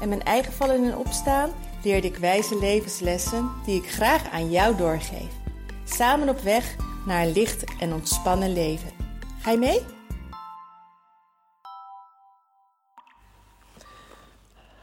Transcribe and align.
en 0.00 0.08
mijn 0.08 0.22
eigen 0.22 0.52
vallen 0.52 0.84
en 0.84 0.96
opstaan 0.96 1.50
leerde 1.82 2.06
ik 2.06 2.16
wijze 2.16 2.58
levenslessen 2.58 3.50
die 3.64 3.82
ik 3.82 3.90
graag 3.90 4.30
aan 4.30 4.50
jou 4.50 4.76
doorgeef. 4.76 5.30
Samen 5.84 6.28
op 6.28 6.40
weg 6.40 6.76
naar 7.06 7.22
een 7.22 7.32
licht 7.32 7.64
en 7.80 7.92
ontspannen 7.92 8.52
leven. 8.52 8.90
Ga 9.40 9.50
je 9.50 9.58
mee? 9.58 9.80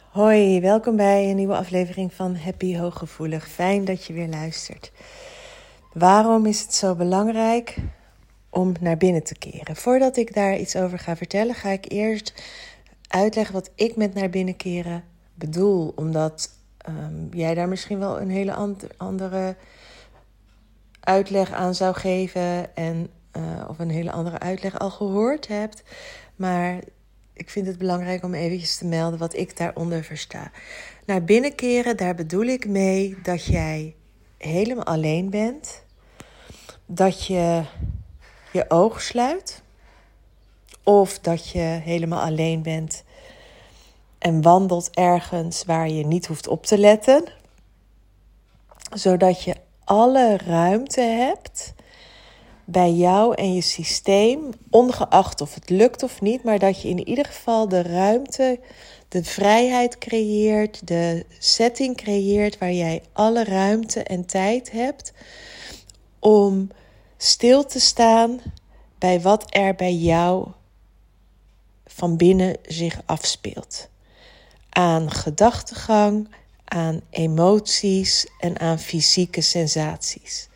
Hoi, 0.10 0.62
welkom 0.62 0.96
bij 0.96 1.30
een 1.30 1.36
nieuwe 1.36 1.56
aflevering 1.56 2.14
van 2.14 2.36
Happy 2.36 2.78
Hooggevoelig. 2.78 3.48
Fijn 3.48 3.86
dat 3.86 4.06
je 4.06 4.14
weer 4.14 4.28
luistert. 4.28 4.92
Waarom 5.94 6.46
is 6.46 6.62
het 6.62 6.74
zo 6.74 6.96
belangrijk 6.96 7.78
om 8.50 8.74
naar 8.80 8.98
binnen 8.98 9.24
te 9.24 9.38
keren? 9.38 9.76
Voordat 9.76 10.18
ik 10.18 10.34
daar 10.34 10.58
iets 10.58 10.76
over 10.76 11.00
ga 11.00 11.16
vertellen, 11.16 11.56
ga 11.56 11.70
ik 11.70 11.92
eerst 11.92 12.34
uitleggen 13.14 13.54
wat 13.54 13.72
ik 13.76 13.96
met 13.96 14.14
naar 14.14 14.30
binnen 14.30 14.56
keren 14.56 15.04
bedoel. 15.34 15.94
Omdat 15.96 16.50
um, 16.90 17.30
jij 17.32 17.54
daar 17.54 17.68
misschien 17.68 18.00
wel 18.00 18.22
een 18.22 18.30
hele 18.30 18.54
andere 18.98 19.56
uitleg 21.00 21.52
aan 21.52 21.76
zou 21.76 21.96
geven. 21.96 22.76
En, 22.76 23.10
uh, 23.38 23.66
of 23.68 23.80
een 23.80 23.90
hele 23.90 24.12
andere 24.12 24.40
uitleg 24.40 24.80
al 24.80 24.90
gehoord 24.90 25.48
hebt. 25.48 25.84
Maar 26.36 26.80
ik 27.34 27.50
vind 27.50 27.68
het 27.68 27.78
belangrijk 27.78 28.24
om 28.24 28.34
eventjes 28.34 28.78
te 28.78 28.86
melden 28.86 29.20
wat 29.20 29.36
ik 29.36 29.58
daaronder 29.58 30.04
versta. 30.04 30.52
Naar 31.06 31.24
binnen 31.24 31.56
keren, 31.56 31.98
daar 31.98 32.16
bedoel 32.16 32.46
ik 32.46 32.68
mee 32.68 33.18
dat 33.24 33.46
jij 33.46 33.96
helemaal 34.38 34.86
alleen 34.86 35.30
bent. 35.30 35.84
Dat 36.86 37.26
je 37.26 37.64
je 38.52 38.66
oog 38.68 39.02
sluit. 39.02 39.63
Of 40.84 41.20
dat 41.20 41.50
je 41.50 41.60
helemaal 41.60 42.22
alleen 42.22 42.62
bent 42.62 43.04
en 44.18 44.42
wandelt 44.42 44.90
ergens 44.90 45.64
waar 45.66 45.90
je 45.90 46.06
niet 46.06 46.26
hoeft 46.26 46.48
op 46.48 46.66
te 46.66 46.78
letten. 46.78 47.24
Zodat 48.94 49.44
je 49.44 49.56
alle 49.84 50.38
ruimte 50.38 51.02
hebt 51.02 51.74
bij 52.66 52.92
jou 52.92 53.36
en 53.36 53.54
je 53.54 53.62
systeem, 53.62 54.50
ongeacht 54.70 55.42
of 55.42 55.54
het 55.54 55.70
lukt 55.70 56.04
of 56.04 56.22
niet, 56.22 56.44
maar 56.44 56.60
dat 56.60 56.82
je 56.82 56.90
in 56.90 57.08
ieder 57.08 57.26
geval 57.26 57.68
de 57.68 57.82
ruimte, 57.82 58.60
de 59.08 59.24
vrijheid 59.24 59.98
creëert, 59.98 60.88
de 60.88 61.26
setting 61.40 61.98
creëert 61.98 62.58
waar 62.58 62.72
jij 62.72 63.04
alle 63.14 63.44
ruimte 63.44 64.04
en 64.04 64.26
tijd 64.26 64.72
hebt 64.72 65.14
om 66.20 66.70
stil 67.18 67.66
te 67.66 67.80
staan 67.80 68.40
bij 68.98 69.22
wat 69.22 69.46
er 69.50 69.76
bij 69.76 69.94
jou 69.94 70.48
van 71.94 72.18
binnen 72.18 72.58
zich 72.62 73.02
afspeelt. 73.06 73.90
Aan 74.70 75.12
gedachtegang, 75.12 76.30
aan 76.66 77.02
emoties 77.10 78.28
en 78.40 78.60
aan 78.60 78.80
fysieke 78.80 79.42
sensaties. 79.42 80.48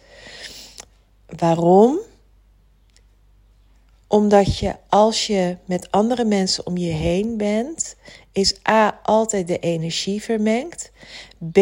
Waarom? 1.26 2.00
Omdat 4.08 4.58
je 4.58 4.76
als 4.90 5.28
je 5.28 5.58
met 5.66 5.92
andere 5.92 6.26
mensen 6.26 6.66
om 6.66 6.78
je 6.78 6.92
heen 6.92 7.38
bent, 7.38 7.96
is 8.32 8.56
A 8.70 9.00
altijd 9.04 9.48
de 9.48 9.60
energie 9.60 10.22
vermengd. 10.22 10.92
B 11.52 11.60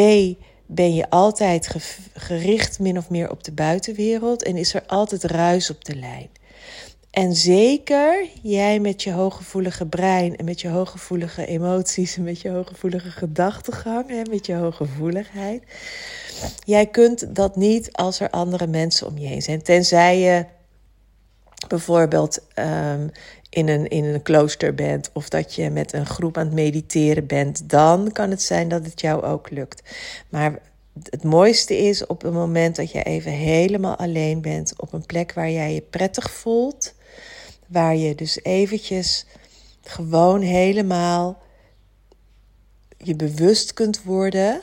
ben 0.66 0.96
je 0.96 1.10
altijd 1.10 1.76
gericht 2.14 2.80
min 2.80 2.98
of 2.98 3.10
meer 3.10 3.32
op 3.32 3.44
de 3.44 3.52
buitenwereld 3.52 4.44
en 4.44 4.58
is 4.58 4.74
er 4.74 4.86
altijd 4.86 5.24
ruis 5.24 5.70
op 5.70 5.86
de 5.86 5.96
lijn. 5.96 6.30
En 7.16 7.36
zeker 7.36 8.28
jij 8.42 8.80
met 8.80 9.04
je 9.04 9.12
hooggevoelige 9.12 9.86
brein 9.86 10.36
en 10.36 10.46
met 10.46 10.62
je 10.62 10.68
hooggevoelige 10.68 11.46
emoties 11.46 12.18
en 12.18 12.24
met 12.24 12.42
je 12.42 12.50
hooggevoelige 12.50 13.10
gedachtegang 13.10 14.10
en 14.10 14.30
met 14.30 14.46
je 14.46 14.54
hooggevoeligheid. 14.54 15.64
Jij 16.66 16.86
kunt 16.86 17.36
dat 17.36 17.56
niet 17.56 17.94
als 17.94 18.20
er 18.20 18.30
andere 18.30 18.68
mensen 18.68 19.08
om 19.08 19.18
je 19.18 19.28
heen 19.28 19.42
zijn. 19.42 19.62
Tenzij 19.62 20.20
je 20.20 20.46
bijvoorbeeld 21.68 22.40
um, 22.60 23.12
in, 23.50 23.68
een, 23.68 23.88
in 23.88 24.04
een 24.04 24.22
klooster 24.22 24.74
bent 24.74 25.10
of 25.14 25.30
dat 25.30 25.56
je 25.56 25.70
met 25.70 25.94
een 25.94 26.06
groep 26.06 26.38
aan 26.38 26.46
het 26.46 26.56
mediteren 26.56 27.26
bent. 27.26 27.70
Dan 27.70 28.12
kan 28.12 28.30
het 28.30 28.42
zijn 28.42 28.68
dat 28.68 28.86
het 28.86 29.02
jou 29.02 29.24
ook 29.24 29.50
lukt. 29.50 29.82
Maar 30.30 30.60
het 31.10 31.24
mooiste 31.24 31.78
is 31.78 32.06
op 32.06 32.22
het 32.22 32.34
moment 32.34 32.76
dat 32.76 32.92
je 32.92 33.04
even 33.04 33.32
helemaal 33.32 33.96
alleen 33.96 34.42
bent 34.42 34.74
op 34.78 34.94
een 34.94 35.06
plek 35.06 35.34
waar 35.34 35.52
jij 35.52 35.74
je 35.74 35.82
prettig 35.82 36.32
voelt 36.32 36.94
Waar 37.68 37.96
je 37.96 38.16
dus 38.16 38.44
eventjes 38.44 39.26
gewoon 39.84 40.42
helemaal 40.42 41.44
je 42.98 43.16
bewust 43.16 43.74
kunt 43.74 44.04
worden 44.04 44.62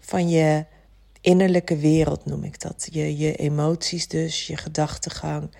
van 0.00 0.28
je 0.28 0.64
innerlijke 1.20 1.76
wereld, 1.76 2.24
noem 2.24 2.44
ik 2.44 2.60
dat. 2.60 2.88
Je, 2.90 3.16
je 3.18 3.36
emoties 3.36 4.08
dus, 4.08 4.46
je 4.46 4.56
gedachtegang, 4.56 5.50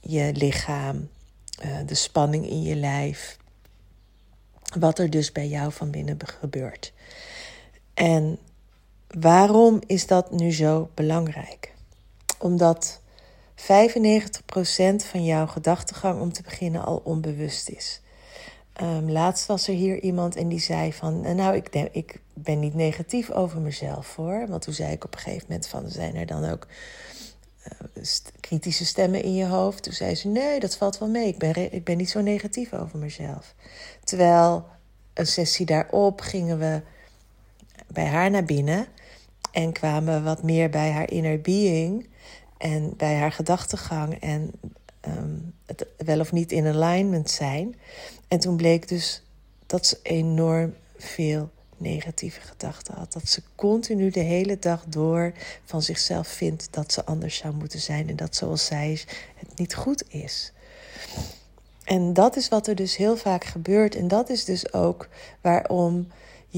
je 0.00 0.32
lichaam, 0.34 1.08
eh, 1.58 1.78
de 1.86 1.94
spanning 1.94 2.48
in 2.48 2.62
je 2.62 2.74
lijf. 2.74 3.38
Wat 4.78 4.98
er 4.98 5.10
dus 5.10 5.32
bij 5.32 5.48
jou 5.48 5.72
van 5.72 5.90
binnen 5.90 6.18
gebeurt. 6.24 6.92
En 7.94 8.38
waarom 9.08 9.80
is 9.86 10.06
dat 10.06 10.30
nu 10.30 10.52
zo 10.52 10.90
belangrijk? 10.94 11.74
Omdat 12.38 13.00
95% 13.56 13.64
van 14.96 15.24
jouw 15.24 15.46
gedachtegang 15.46 16.20
om 16.20 16.32
te 16.32 16.42
beginnen 16.42 16.84
al 16.84 17.00
onbewust 17.04 17.68
is. 17.68 18.00
Um, 18.82 19.10
laatst 19.10 19.46
was 19.46 19.68
er 19.68 19.74
hier 19.74 20.00
iemand 20.00 20.36
en 20.36 20.48
die 20.48 20.60
zei 20.60 20.92
van, 20.92 21.24
eh, 21.24 21.34
nou, 21.34 21.56
ik, 21.56 21.68
ik 21.92 22.20
ben 22.34 22.60
niet 22.60 22.74
negatief 22.74 23.30
over 23.30 23.60
mezelf 23.60 24.16
hoor. 24.16 24.46
Want 24.48 24.62
toen 24.62 24.74
zei 24.74 24.92
ik 24.92 25.04
op 25.04 25.14
een 25.14 25.20
gegeven 25.20 25.46
moment 25.48 25.68
van, 25.68 25.88
zijn 25.88 26.14
er 26.14 26.26
dan 26.26 26.44
ook 26.44 26.66
uh, 27.96 28.02
kritische 28.40 28.84
stemmen 28.84 29.22
in 29.22 29.34
je 29.34 29.46
hoofd? 29.46 29.82
Toen 29.82 29.92
zei 29.92 30.14
ze, 30.14 30.28
nee, 30.28 30.60
dat 30.60 30.76
valt 30.76 30.98
wel 30.98 31.08
mee. 31.08 31.28
Ik 31.28 31.38
ben, 31.38 31.72
ik 31.72 31.84
ben 31.84 31.96
niet 31.96 32.10
zo 32.10 32.20
negatief 32.20 32.72
over 32.72 32.98
mezelf. 32.98 33.54
Terwijl 34.04 34.66
een 35.14 35.26
sessie 35.26 35.66
daarop 35.66 36.20
gingen 36.20 36.58
we 36.58 36.82
bij 37.86 38.06
haar 38.06 38.30
naar 38.30 38.44
binnen 38.44 38.86
en 39.52 39.72
kwamen 39.72 40.24
wat 40.24 40.42
meer 40.42 40.70
bij 40.70 40.90
haar 40.90 41.10
inner 41.10 41.40
being 41.40 42.08
en 42.58 42.96
bij 42.96 43.14
haar 43.14 43.32
gedachtegang 43.32 44.20
en 44.20 44.50
ehm, 45.00 45.38
het 45.66 45.86
wel 45.96 46.20
of 46.20 46.32
niet 46.32 46.52
in 46.52 46.66
alignment 46.66 47.30
zijn. 47.30 47.76
En 48.28 48.38
toen 48.38 48.56
bleek 48.56 48.88
dus 48.88 49.22
dat 49.66 49.86
ze 49.86 49.98
enorm 50.02 50.74
veel 50.96 51.50
negatieve 51.76 52.40
gedachten 52.40 52.94
had. 52.94 53.12
Dat 53.12 53.28
ze 53.28 53.42
continu 53.54 54.10
de 54.10 54.20
hele 54.20 54.58
dag 54.58 54.84
door 54.88 55.32
van 55.64 55.82
zichzelf 55.82 56.28
vindt 56.28 56.68
dat 56.70 56.92
ze 56.92 57.04
anders 57.04 57.36
zou 57.36 57.54
moeten 57.54 57.80
zijn 57.80 58.08
en 58.08 58.16
dat 58.16 58.36
zoals 58.36 58.64
zij 58.64 58.92
is 58.92 59.06
het 59.34 59.58
niet 59.58 59.74
goed 59.74 60.04
is. 60.08 60.52
En 61.84 62.12
dat 62.12 62.36
is 62.36 62.48
wat 62.48 62.66
er 62.66 62.74
dus 62.74 62.96
heel 62.96 63.16
vaak 63.16 63.44
gebeurt. 63.44 63.94
En 63.94 64.08
dat 64.08 64.30
is 64.30 64.44
dus 64.44 64.72
ook 64.72 65.08
waarom 65.40 66.08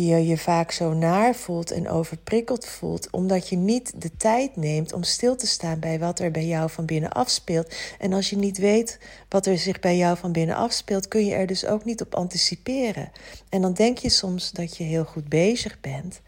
je 0.06 0.26
je 0.26 0.38
vaak 0.38 0.70
zo 0.70 0.94
naar 0.94 1.34
voelt 1.34 1.70
en 1.70 1.88
overprikkeld 1.88 2.66
voelt, 2.66 3.10
omdat 3.10 3.48
je 3.48 3.56
niet 3.56 4.00
de 4.00 4.16
tijd 4.16 4.56
neemt 4.56 4.92
om 4.92 5.02
stil 5.02 5.36
te 5.36 5.46
staan 5.46 5.78
bij 5.78 5.98
wat 5.98 6.18
er 6.18 6.30
bij 6.30 6.46
jou 6.46 6.70
van 6.70 6.84
binnen 6.86 7.12
afspeelt. 7.12 7.74
En 7.98 8.12
als 8.12 8.30
je 8.30 8.36
niet 8.36 8.58
weet 8.58 8.98
wat 9.28 9.46
er 9.46 9.58
zich 9.58 9.80
bij 9.80 9.96
jou 9.96 10.16
van 10.16 10.32
binnen 10.32 10.56
afspeelt, 10.56 11.08
kun 11.08 11.26
je 11.26 11.34
er 11.34 11.46
dus 11.46 11.66
ook 11.66 11.84
niet 11.84 12.00
op 12.00 12.14
anticiperen. 12.14 13.10
En 13.48 13.60
dan 13.62 13.72
denk 13.72 13.98
je 13.98 14.10
soms 14.10 14.52
dat 14.52 14.76
je 14.76 14.84
heel 14.84 15.04
goed 15.04 15.28
bezig 15.28 15.80
bent, 15.80 16.20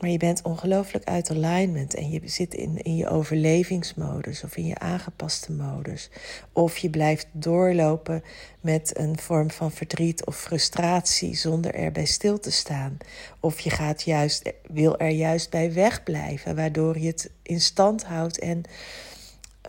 maar 0.00 0.10
je 0.10 0.18
bent 0.18 0.42
ongelooflijk 0.42 1.04
uit 1.04 1.30
alignment 1.30 1.94
en 1.94 2.10
je 2.10 2.20
zit 2.24 2.54
in, 2.54 2.82
in 2.82 2.96
je 2.96 3.08
overlevingsmodus 3.08 4.44
of 4.44 4.56
in 4.56 4.66
je 4.66 4.78
aangepaste 4.78 5.52
modus. 5.52 6.10
Of 6.52 6.78
je 6.78 6.90
blijft 6.90 7.26
doorlopen 7.32 8.22
met 8.60 8.98
een 8.98 9.18
vorm 9.18 9.50
van 9.50 9.70
verdriet 9.70 10.26
of 10.26 10.36
frustratie 10.36 11.36
zonder 11.36 11.74
erbij 11.74 12.04
stil 12.04 12.40
te 12.40 12.50
staan. 12.50 12.98
Of 13.40 13.60
je 13.60 13.70
gaat 13.70 14.02
juist, 14.02 14.52
wil 14.62 14.98
er 14.98 15.10
juist 15.10 15.50
bij 15.50 15.72
wegblijven, 15.72 16.56
waardoor 16.56 16.98
je 16.98 17.06
het 17.06 17.30
in 17.42 17.60
stand 17.60 18.04
houdt 18.04 18.38
en 18.38 18.62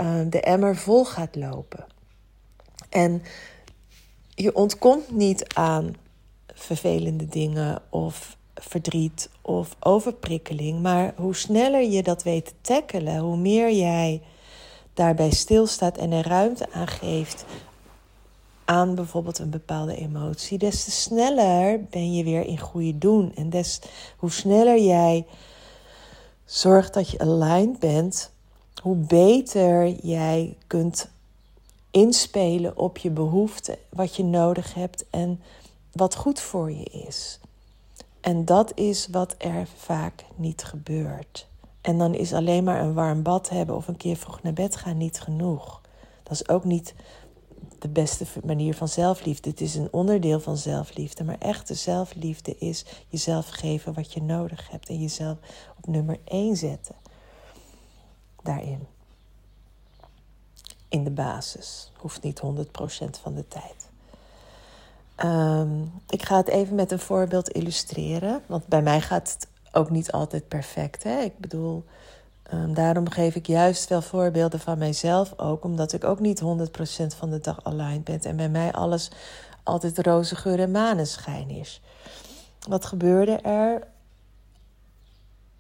uh, 0.01 0.21
de 0.29 0.41
emmer 0.41 0.75
vol 0.75 1.05
gaat 1.05 1.35
lopen. 1.35 1.85
En 2.89 3.23
je 4.29 4.55
ontkomt 4.55 5.11
niet 5.11 5.53
aan 5.53 5.95
vervelende 6.53 7.25
dingen 7.25 7.81
of 7.89 8.37
verdriet 8.67 9.29
of 9.41 9.75
overprikkeling. 9.79 10.81
Maar 10.81 11.13
hoe 11.15 11.35
sneller 11.35 11.81
je 11.81 12.03
dat 12.03 12.23
weet 12.23 12.45
te 12.45 12.53
tackelen, 12.61 13.17
hoe 13.17 13.37
meer 13.37 13.71
jij 13.71 14.21
daarbij 14.93 15.31
stilstaat 15.31 15.97
en 15.97 16.11
er 16.11 16.27
ruimte 16.27 16.71
aan 16.71 16.87
geeft 16.87 17.45
aan 18.65 18.95
bijvoorbeeld 18.95 19.39
een 19.39 19.49
bepaalde 19.49 19.95
emotie, 19.95 20.57
des 20.57 20.83
te 20.83 20.91
sneller 20.91 21.83
ben 21.83 22.13
je 22.13 22.23
weer 22.23 22.45
in 22.45 22.59
goede 22.59 22.97
doen. 22.97 23.35
En 23.35 23.49
des 23.49 23.79
hoe 24.17 24.31
sneller 24.31 24.79
jij 24.79 25.25
zorgt 26.45 26.93
dat 26.93 27.09
je 27.09 27.19
aligned 27.19 27.79
bent, 27.79 28.31
hoe 28.81 28.95
beter 28.95 29.89
jij 29.89 30.57
kunt 30.67 31.09
inspelen 31.91 32.77
op 32.77 32.97
je 32.97 33.09
behoeften, 33.09 33.77
wat 33.89 34.15
je 34.15 34.23
nodig 34.23 34.73
hebt 34.73 35.05
en 35.09 35.41
wat 35.91 36.15
goed 36.15 36.39
voor 36.39 36.71
je 36.71 36.83
is. 36.83 37.39
En 38.23 38.45
dat 38.45 38.71
is 38.75 39.07
wat 39.07 39.35
er 39.37 39.67
vaak 39.75 40.25
niet 40.35 40.63
gebeurt. 40.63 41.47
En 41.81 41.97
dan 41.97 42.13
is 42.13 42.33
alleen 42.33 42.63
maar 42.63 42.81
een 42.81 42.93
warm 42.93 43.23
bad 43.23 43.49
hebben 43.49 43.75
of 43.75 43.87
een 43.87 43.97
keer 43.97 44.15
vroeg 44.15 44.41
naar 44.41 44.53
bed 44.53 44.75
gaan 44.75 44.97
niet 44.97 45.19
genoeg. 45.19 45.81
Dat 46.23 46.33
is 46.33 46.49
ook 46.49 46.63
niet 46.63 46.93
de 47.79 47.87
beste 47.87 48.25
manier 48.45 48.75
van 48.75 48.87
zelfliefde. 48.87 49.49
Het 49.49 49.61
is 49.61 49.75
een 49.75 49.87
onderdeel 49.91 50.39
van 50.39 50.57
zelfliefde. 50.57 51.23
Maar 51.23 51.37
echte 51.37 51.73
zelfliefde 51.73 52.57
is 52.57 52.85
jezelf 53.07 53.49
geven 53.49 53.93
wat 53.93 54.13
je 54.13 54.21
nodig 54.21 54.69
hebt. 54.69 54.89
En 54.89 54.99
jezelf 54.99 55.37
op 55.77 55.87
nummer 55.87 56.19
één 56.23 56.55
zetten. 56.55 56.95
Daarin. 58.43 58.87
In 60.87 61.03
de 61.03 61.11
basis. 61.11 61.91
Hoeft 61.97 62.23
niet 62.23 62.41
100% 62.41 63.19
van 63.21 63.35
de 63.35 63.47
tijd. 63.47 63.91
Ehm, 65.15 65.81
ik 66.09 66.23
ga 66.23 66.37
het 66.37 66.47
even 66.47 66.75
met 66.75 66.91
een 66.91 66.99
voorbeeld 66.99 67.49
illustreren. 67.49 68.41
Want 68.45 68.67
bij 68.67 68.81
mij 68.81 69.01
gaat 69.01 69.33
het 69.33 69.47
ook 69.71 69.89
niet 69.89 70.11
altijd 70.11 70.47
perfect. 70.47 71.03
Hè? 71.03 71.19
Ik 71.19 71.37
bedoel, 71.37 71.83
um, 72.53 72.73
daarom 72.73 73.09
geef 73.09 73.35
ik 73.35 73.47
juist 73.47 73.89
wel 73.89 74.01
voorbeelden 74.01 74.59
van 74.59 74.77
mijzelf 74.77 75.33
ook. 75.39 75.63
Omdat 75.63 75.93
ik 75.93 76.03
ook 76.03 76.19
niet 76.19 76.39
100% 76.39 77.15
van 77.15 77.29
de 77.29 77.39
dag 77.39 77.63
aligned 77.63 78.03
ben. 78.03 78.21
En 78.21 78.35
bij 78.35 78.49
mij 78.49 78.71
alles 78.71 79.11
altijd 79.63 79.99
roze 79.99 80.35
geur 80.35 80.59
en 80.59 80.71
maneschijn 80.71 81.49
is. 81.49 81.81
Wat 82.67 82.85
gebeurde 82.85 83.35
er? 83.35 83.87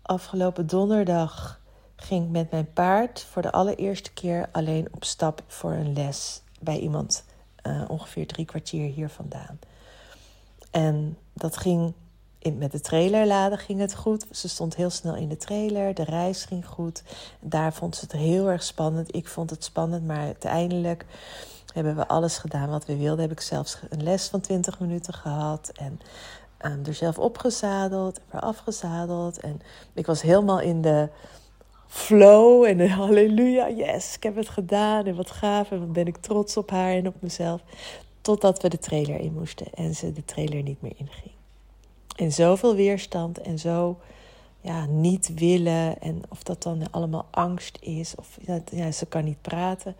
Afgelopen 0.01 0.67
donderdag 0.67 1.61
ging 1.95 2.25
ik 2.25 2.31
met 2.31 2.51
mijn 2.51 2.73
paard 2.73 3.25
voor 3.31 3.41
de 3.41 3.51
allereerste 3.51 4.13
keer 4.13 4.49
alleen 4.51 4.87
op 4.91 5.03
stap 5.03 5.43
voor 5.47 5.71
een 5.71 5.93
les 5.93 6.41
bij 6.59 6.79
iemand 6.79 7.23
uh, 7.67 7.81
ongeveer 7.87 8.27
drie 8.27 8.45
kwartier 8.45 8.91
hier 8.91 9.09
vandaan. 9.09 9.59
En 10.71 11.17
dat 11.33 11.57
ging 11.57 11.93
in, 12.39 12.57
met 12.57 12.71
de 12.71 12.81
trailer 12.81 13.27
laden 13.27 13.57
ging 13.57 13.79
het 13.79 13.95
goed. 13.95 14.25
Ze 14.31 14.49
stond 14.49 14.75
heel 14.75 14.89
snel 14.89 15.15
in 15.15 15.29
de 15.29 15.37
trailer. 15.37 15.93
De 15.93 16.03
reis 16.03 16.45
ging 16.45 16.65
goed. 16.65 17.03
Daar 17.39 17.73
vond 17.73 17.95
ze 17.95 18.01
het 18.01 18.11
heel 18.11 18.49
erg 18.49 18.63
spannend. 18.63 19.15
Ik 19.15 19.27
vond 19.27 19.49
het 19.49 19.63
spannend, 19.63 20.05
maar 20.05 20.19
uiteindelijk 20.19 21.05
hebben 21.73 21.95
we 21.95 22.07
alles 22.07 22.37
gedaan 22.37 22.69
wat 22.69 22.85
we 22.85 22.97
wilden. 22.97 23.21
Heb 23.21 23.31
ik 23.31 23.41
zelfs 23.41 23.77
een 23.89 24.03
les 24.03 24.27
van 24.27 24.41
20 24.41 24.79
minuten 24.79 25.13
gehad. 25.13 25.71
En 25.73 25.99
um, 26.65 26.81
er 26.85 26.93
zelf 26.93 27.17
opgezadeld 27.17 28.17
en 28.17 28.23
weer 28.31 28.41
afgezadeld. 28.41 29.39
En 29.39 29.61
ik 29.93 30.05
was 30.05 30.21
helemaal 30.21 30.59
in 30.59 30.81
de 30.81 31.09
flow 31.93 32.63
en 32.63 32.89
halleluja, 32.89 33.69
yes, 33.69 34.15
ik 34.15 34.23
heb 34.23 34.35
het 34.35 34.49
gedaan 34.49 35.05
en 35.05 35.15
wat 35.15 35.31
gaaf 35.31 35.71
en 35.71 35.79
wat 35.79 35.93
ben 35.93 36.07
ik 36.07 36.17
trots 36.17 36.57
op 36.57 36.69
haar 36.69 36.93
en 36.93 37.07
op 37.07 37.15
mezelf. 37.19 37.61
Totdat 38.21 38.61
we 38.61 38.69
de 38.69 38.77
trailer 38.77 39.19
in 39.19 39.33
moesten 39.33 39.67
en 39.73 39.95
ze 39.95 40.11
de 40.11 40.25
trailer 40.25 40.63
niet 40.63 40.81
meer 40.81 40.93
inging. 40.97 41.31
En 42.15 42.31
zoveel 42.31 42.75
weerstand 42.75 43.41
en 43.41 43.59
zo 43.59 43.99
ja, 44.61 44.85
niet 44.85 45.33
willen 45.33 46.01
en 46.01 46.21
of 46.29 46.43
dat 46.43 46.63
dan 46.63 46.91
allemaal 46.91 47.25
angst 47.31 47.77
is 47.81 48.15
of 48.15 48.37
ja, 48.71 48.91
ze 48.91 49.05
kan 49.05 49.23
niet 49.23 49.41
praten. 49.41 49.95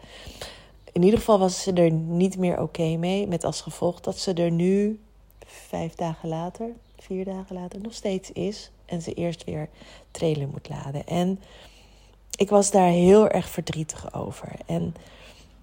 In 0.92 1.04
ieder 1.04 1.20
geval 1.20 1.40
was 1.40 1.64
ze 1.64 1.74
er 1.74 1.92
niet 1.92 2.38
meer 2.38 2.62
oké 2.62 2.96
mee, 2.96 3.28
met 3.28 3.44
als 3.44 3.62
gevolg 3.62 4.02
dat 4.02 4.18
ze 4.18 4.34
er 4.34 4.52
nu 4.52 5.00
vijf 5.46 5.96
dagen 5.96 6.30
later, 6.30 6.70
vier 6.98 7.26
dagen 7.26 7.56
later 7.56 7.82
nog 7.82 7.94
steeds 7.94 8.32
is 8.32 8.72
en 8.86 9.02
ze 9.02 9.14
eerst 9.14 9.44
weer 9.44 9.70
trailer 10.12 10.48
moet 10.48 10.70
laden. 10.70 11.08
En 11.08 11.40
ik 12.36 12.50
was 12.50 12.72
daar 12.72 12.90
heel 12.90 13.28
erg 13.28 13.50
verdrietig 13.50 14.14
over. 14.14 14.52
En 14.66 14.96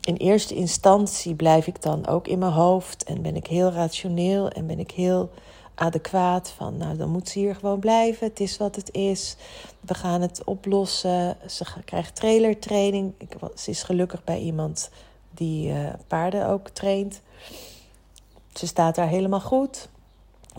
in 0.00 0.16
eerste 0.16 0.54
instantie 0.54 1.34
blijf 1.34 1.66
ik 1.66 1.82
dan 1.82 2.06
ook 2.06 2.28
in 2.28 2.38
mijn 2.38 2.52
hoofd 2.52 3.04
en 3.04 3.22
ben 3.22 3.36
ik 3.36 3.46
heel 3.46 3.70
rationeel 3.70 4.48
en 4.48 4.66
ben 4.66 4.78
ik 4.78 4.90
heel 4.90 5.30
adequaat 5.74 6.50
van, 6.50 6.76
nou 6.76 6.96
dan 6.96 7.10
moet 7.10 7.28
ze 7.28 7.38
hier 7.38 7.54
gewoon 7.54 7.78
blijven. 7.78 8.26
Het 8.26 8.40
is 8.40 8.56
wat 8.56 8.76
het 8.76 8.92
is. 8.94 9.36
We 9.80 9.94
gaan 9.94 10.20
het 10.20 10.44
oplossen. 10.44 11.36
Ze 11.48 11.64
krijgt 11.84 12.16
trailertraining. 12.16 13.12
Ze 13.54 13.70
is 13.70 13.82
gelukkig 13.82 14.24
bij 14.24 14.38
iemand 14.38 14.90
die 15.30 15.72
uh, 15.72 15.88
paarden 16.06 16.46
ook 16.46 16.68
traint. 16.68 17.20
Ze 18.54 18.66
staat 18.66 18.94
daar 18.94 19.08
helemaal 19.08 19.40
goed 19.40 19.88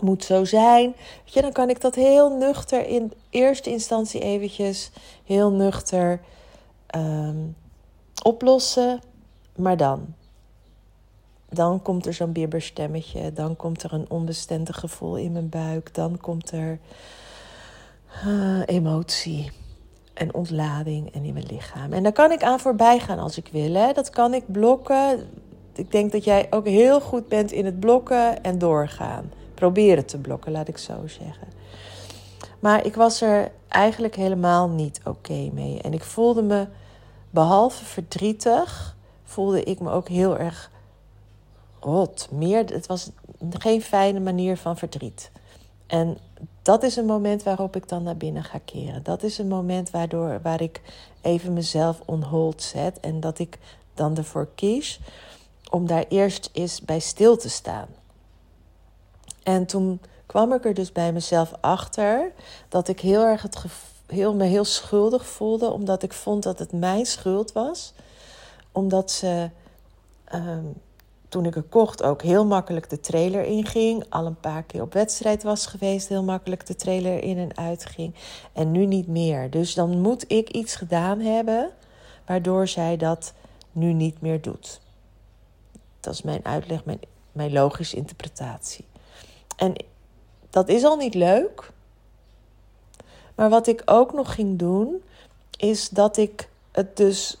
moet 0.02 0.24
zo 0.24 0.44
zijn. 0.44 0.94
Weet 1.24 1.34
je, 1.34 1.42
dan 1.42 1.52
kan 1.52 1.70
ik 1.70 1.80
dat 1.80 1.94
heel 1.94 2.36
nuchter 2.36 2.86
in 2.86 3.12
eerste 3.30 3.70
instantie 3.70 4.20
eventjes 4.20 4.90
heel 5.24 5.50
nuchter 5.50 6.20
ehm, 6.86 7.36
oplossen. 8.22 9.00
Maar 9.56 9.76
dan, 9.76 10.14
dan 11.48 11.82
komt 11.82 12.06
er 12.06 12.14
zo'n 12.14 12.32
bibberstemmetje. 12.32 13.32
Dan 13.32 13.56
komt 13.56 13.82
er 13.82 13.92
een 13.92 14.10
onbestendig 14.10 14.80
gevoel 14.80 15.16
in 15.16 15.32
mijn 15.32 15.48
buik. 15.48 15.94
Dan 15.94 16.18
komt 16.18 16.50
er 16.50 16.78
uh, 18.26 18.60
emotie 18.66 19.50
en 20.14 20.34
ontlading 20.34 21.12
en 21.14 21.24
in 21.24 21.32
mijn 21.32 21.46
lichaam. 21.50 21.92
En 21.92 22.02
daar 22.02 22.12
kan 22.12 22.32
ik 22.32 22.42
aan 22.42 22.60
voorbij 22.60 22.98
gaan 22.98 23.18
als 23.18 23.36
ik 23.36 23.48
wil. 23.52 23.74
Hè. 23.74 23.92
Dat 23.92 24.10
kan 24.10 24.34
ik 24.34 24.44
blokken. 24.46 25.28
Ik 25.74 25.92
denk 25.92 26.12
dat 26.12 26.24
jij 26.24 26.46
ook 26.50 26.66
heel 26.66 27.00
goed 27.00 27.28
bent 27.28 27.52
in 27.52 27.64
het 27.64 27.80
blokken 27.80 28.42
en 28.42 28.58
doorgaan 28.58 29.30
proberen 29.54 30.06
te 30.06 30.18
blokken, 30.18 30.52
laat 30.52 30.68
ik 30.68 30.78
zo 30.78 31.06
zeggen. 31.06 31.48
Maar 32.60 32.86
ik 32.86 32.94
was 32.94 33.20
er 33.20 33.50
eigenlijk 33.68 34.16
helemaal 34.16 34.68
niet 34.68 35.00
oké 35.04 35.50
mee. 35.52 35.80
En 35.80 35.92
ik 35.92 36.02
voelde 36.02 36.42
me, 36.42 36.66
behalve 37.30 37.84
verdrietig, 37.84 38.96
voelde 39.24 39.62
ik 39.62 39.80
me 39.80 39.90
ook 39.90 40.08
heel 40.08 40.38
erg 40.38 40.70
rot. 41.80 42.28
Meer, 42.30 42.64
het 42.64 42.86
was 42.86 43.10
geen 43.50 43.82
fijne 43.82 44.20
manier 44.20 44.56
van 44.56 44.76
verdriet. 44.76 45.30
En 45.86 46.18
dat 46.62 46.82
is 46.82 46.96
een 46.96 47.06
moment 47.06 47.42
waarop 47.42 47.76
ik 47.76 47.88
dan 47.88 48.02
naar 48.02 48.16
binnen 48.16 48.44
ga 48.44 48.58
keren. 48.64 49.02
Dat 49.02 49.22
is 49.22 49.38
een 49.38 49.48
moment 49.48 49.90
waardoor, 49.90 50.40
waar 50.42 50.60
ik 50.60 50.80
even 51.20 51.52
mezelf 51.52 52.00
on 52.06 52.22
hold 52.22 52.62
zet. 52.62 53.00
En 53.00 53.20
dat 53.20 53.38
ik 53.38 53.58
dan 53.94 54.16
ervoor 54.16 54.48
kies 54.54 55.00
om 55.70 55.86
daar 55.86 56.04
eerst 56.08 56.50
eens 56.52 56.80
bij 56.80 56.98
stil 56.98 57.36
te 57.36 57.48
staan. 57.48 57.88
En 59.42 59.66
toen 59.66 60.00
kwam 60.26 60.52
ik 60.52 60.64
er 60.64 60.74
dus 60.74 60.92
bij 60.92 61.12
mezelf 61.12 61.52
achter 61.60 62.32
dat 62.68 62.88
ik 62.88 63.00
heel 63.00 63.24
erg 63.24 63.42
het 63.42 63.56
heel, 64.06 64.34
me 64.34 64.44
heel 64.44 64.64
schuldig 64.64 65.26
voelde, 65.26 65.70
omdat 65.70 66.02
ik 66.02 66.12
vond 66.12 66.42
dat 66.42 66.58
het 66.58 66.72
mijn 66.72 67.06
schuld 67.06 67.52
was. 67.52 67.92
Omdat 68.72 69.10
ze, 69.10 69.50
ehm, 70.24 70.64
toen 71.28 71.44
ik 71.44 71.56
er 71.56 71.62
kocht, 71.62 72.02
ook 72.02 72.22
heel 72.22 72.46
makkelijk 72.46 72.90
de 72.90 73.00
trailer 73.00 73.44
inging. 73.44 74.04
Al 74.08 74.26
een 74.26 74.40
paar 74.40 74.62
keer 74.62 74.82
op 74.82 74.92
wedstrijd 74.92 75.42
was 75.42 75.66
geweest, 75.66 76.08
heel 76.08 76.22
makkelijk 76.22 76.66
de 76.66 76.74
trailer 76.74 77.22
in 77.22 77.38
en 77.38 77.56
uit 77.56 77.84
ging. 77.84 78.14
En 78.52 78.70
nu 78.70 78.86
niet 78.86 79.06
meer. 79.06 79.50
Dus 79.50 79.74
dan 79.74 80.00
moet 80.00 80.24
ik 80.30 80.48
iets 80.50 80.76
gedaan 80.76 81.20
hebben 81.20 81.70
waardoor 82.26 82.68
zij 82.68 82.96
dat 82.96 83.32
nu 83.72 83.92
niet 83.92 84.20
meer 84.20 84.40
doet. 84.40 84.80
Dat 86.00 86.14
is 86.14 86.22
mijn 86.22 86.44
uitleg, 86.44 86.84
mijn, 86.84 87.00
mijn 87.32 87.52
logische 87.52 87.96
interpretatie. 87.96 88.84
En 89.56 89.74
dat 90.50 90.68
is 90.68 90.84
al 90.84 90.96
niet 90.96 91.14
leuk. 91.14 91.70
Maar 93.34 93.50
wat 93.50 93.66
ik 93.66 93.82
ook 93.84 94.12
nog 94.12 94.34
ging 94.34 94.58
doen, 94.58 95.02
is 95.56 95.88
dat 95.88 96.16
ik 96.16 96.48
het 96.72 96.96
dus 96.96 97.38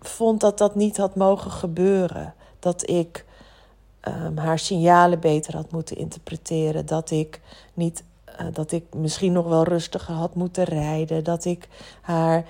vond 0.00 0.40
dat 0.40 0.58
dat 0.58 0.74
niet 0.74 0.96
had 0.96 1.14
mogen 1.14 1.50
gebeuren. 1.50 2.34
Dat 2.58 2.88
ik 2.88 3.24
um, 4.08 4.38
haar 4.38 4.58
signalen 4.58 5.20
beter 5.20 5.56
had 5.56 5.70
moeten 5.70 5.96
interpreteren. 5.96 6.86
Dat 6.86 7.10
ik 7.10 7.40
niet. 7.74 8.04
Uh, 8.40 8.46
dat 8.52 8.72
ik 8.72 8.84
misschien 8.94 9.32
nog 9.32 9.46
wel 9.46 9.64
rustiger 9.64 10.14
had 10.14 10.34
moeten 10.34 10.64
rijden. 10.64 11.24
Dat 11.24 11.44
ik 11.44 11.68
haar 12.00 12.44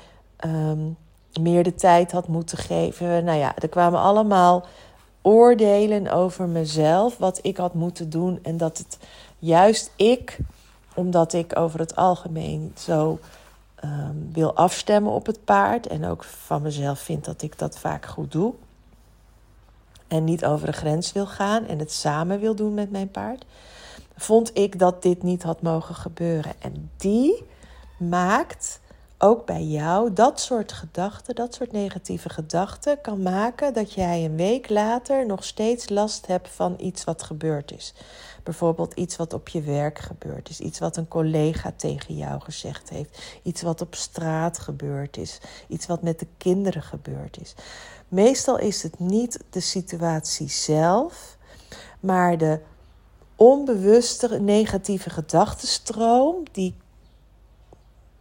um, 0.44 0.96
meer 1.40 1.62
de 1.62 1.74
tijd 1.74 2.12
had 2.12 2.28
moeten 2.28 2.58
geven. 2.58 3.24
Nou 3.24 3.38
ja, 3.38 3.54
er 3.56 3.68
kwamen 3.68 4.00
allemaal 4.00 4.66
oordelen 5.26 6.12
over 6.12 6.48
mezelf, 6.48 7.16
wat 7.16 7.38
ik 7.42 7.56
had 7.56 7.74
moeten 7.74 8.10
doen. 8.10 8.38
En 8.42 8.56
dat 8.56 8.78
het 8.78 8.98
juist 9.38 9.90
ik, 9.96 10.38
omdat 10.94 11.32
ik 11.32 11.58
over 11.58 11.78
het 11.78 11.96
algemeen 11.96 12.72
zo 12.76 13.18
um, 13.84 14.30
wil 14.32 14.54
afstemmen 14.54 15.12
op 15.12 15.26
het 15.26 15.44
paard. 15.44 15.86
En 15.86 16.04
ook 16.04 16.24
van 16.24 16.62
mezelf 16.62 16.98
vind 16.98 17.24
dat 17.24 17.42
ik 17.42 17.58
dat 17.58 17.78
vaak 17.78 18.06
goed 18.06 18.32
doe. 18.32 18.54
En 20.08 20.24
niet 20.24 20.44
over 20.44 20.66
de 20.66 20.72
grens 20.72 21.12
wil 21.12 21.26
gaan 21.26 21.66
en 21.66 21.78
het 21.78 21.92
samen 21.92 22.40
wil 22.40 22.54
doen 22.54 22.74
met 22.74 22.90
mijn 22.90 23.10
paard. 23.10 23.44
vond 24.16 24.50
ik 24.58 24.78
dat 24.78 25.02
dit 25.02 25.22
niet 25.22 25.42
had 25.42 25.62
mogen 25.62 25.94
gebeuren. 25.94 26.52
En 26.58 26.90
die 26.96 27.44
maakt 27.98 28.80
ook 29.18 29.46
bij 29.46 29.62
jou 29.64 30.12
dat 30.12 30.40
soort 30.40 30.72
gedachten, 30.72 31.34
dat 31.34 31.54
soort 31.54 31.72
negatieve 31.72 32.28
gedachten, 32.28 33.00
kan 33.00 33.22
maken 33.22 33.74
dat 33.74 33.92
jij 33.92 34.24
een 34.24 34.36
week 34.36 34.68
later 34.68 35.26
nog 35.26 35.44
steeds 35.44 35.88
last 35.88 36.26
hebt 36.26 36.48
van 36.48 36.74
iets 36.78 37.04
wat 37.04 37.22
gebeurd 37.22 37.72
is. 37.72 37.94
Bijvoorbeeld 38.42 38.94
iets 38.94 39.16
wat 39.16 39.32
op 39.32 39.48
je 39.48 39.60
werk 39.60 39.98
gebeurd 39.98 40.48
is, 40.48 40.60
iets 40.60 40.78
wat 40.78 40.96
een 40.96 41.08
collega 41.08 41.72
tegen 41.76 42.16
jou 42.16 42.40
gezegd 42.40 42.88
heeft, 42.88 43.38
iets 43.42 43.62
wat 43.62 43.80
op 43.80 43.94
straat 43.94 44.58
gebeurd 44.58 45.16
is, 45.16 45.38
iets 45.68 45.86
wat 45.86 46.02
met 46.02 46.18
de 46.18 46.26
kinderen 46.36 46.82
gebeurd 46.82 47.40
is. 47.40 47.54
Meestal 48.08 48.58
is 48.58 48.82
het 48.82 48.98
niet 48.98 49.44
de 49.50 49.60
situatie 49.60 50.48
zelf, 50.48 51.36
maar 52.00 52.38
de 52.38 52.60
onbewuste 53.36 54.40
negatieve 54.40 55.10
gedachtenstroom 55.10 56.42
die 56.52 56.74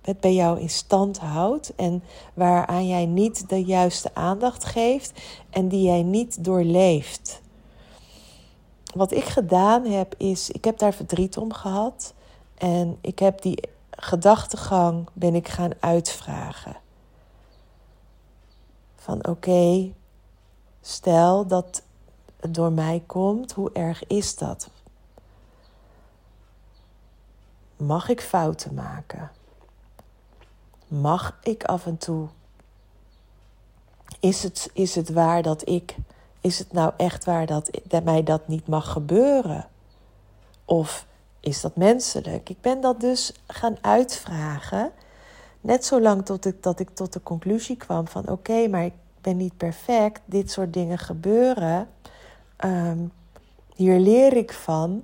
het 0.06 0.20
bij 0.20 0.34
jou 0.34 0.60
in 0.60 0.70
stand 0.70 1.18
houdt 1.18 1.76
en 1.76 2.04
waaraan 2.34 2.88
jij 2.88 3.06
niet 3.06 3.50
de 3.50 3.64
juiste 3.64 4.10
aandacht 4.14 4.66
geeft 4.66 5.22
en 5.50 5.68
die 5.68 5.82
jij 5.82 6.04
niet 6.04 6.44
doorleeft. 6.44 7.42
Wat 8.94 9.12
ik 9.12 9.24
gedaan 9.24 9.86
heb 9.86 10.16
is, 10.18 10.50
ik 10.50 10.66
heb 10.66 10.78
daar 10.78 10.94
verdriet 10.94 11.38
om 11.38 11.54
gehad 11.54 12.14
en 12.58 12.98
ik 13.02 13.20
heb 13.20 13.42
die 13.42 13.70
gedachtegang 13.90 15.08
ben 15.14 15.36
ik 15.36 15.48
gaan 15.48 15.72
uitvragen. 15.80 16.76
Van 18.96 19.28
oké, 19.28 19.92
stel 20.82 21.48
dat 21.48 21.84
het 22.40 22.54
door 22.54 22.72
mij 22.72 23.04
komt, 23.06 23.52
hoe 23.52 23.72
erg 23.74 24.08
is 24.08 24.36
dat? 24.36 24.70
Mag 27.78 28.10
ik 28.10 28.22
fouten 28.22 28.74
maken? 28.74 29.32
Mag 31.02 31.38
ik 31.44 31.64
af 31.64 31.86
en 31.86 31.98
toe? 31.98 32.28
Is 34.20 34.44
het, 34.44 34.70
is 34.74 34.96
het 34.96 35.10
waar 35.10 35.42
dat 35.42 35.70
ik. 35.70 35.96
Is 36.42 36.60
het 36.60 36.72
nou 36.72 36.94
echt 36.98 37.26
waar 37.26 37.46
dat, 37.46 37.70
dat 37.84 38.04
mij 38.04 38.24
dat 38.24 38.48
niet 38.48 38.68
mag 38.68 38.92
gebeuren? 38.92 39.68
Of 40.66 41.06
is 41.40 41.62
dat 41.62 41.76
menselijk? 41.76 42.50
Ik 42.50 42.62
ben 42.62 42.82
dat 42.82 43.00
dus 43.00 43.34
gaan 43.48 43.78
uitvragen. 43.82 44.92
Net 45.62 45.86
zolang 45.86 46.26
tot 46.26 46.46
ik, 46.46 46.64
dat 46.64 46.80
ik 46.80 46.90
tot 46.90 47.14
de 47.14 47.24
conclusie 47.24 47.78
kwam 47.78 48.08
van 48.08 48.30
oké, 48.30 48.68
maar 48.68 48.86
ik 48.86 48.94
ben 49.22 49.38
niet 49.38 49.58
perfect. 49.58 50.22
Dit 50.26 50.52
soort 50.52 50.74
dingen 50.74 50.98
gebeuren. 50.98 51.88
Ehm, 52.56 53.00
hier 53.76 54.00
leer 54.00 54.38
ik 54.38 54.54
van. 54.54 55.04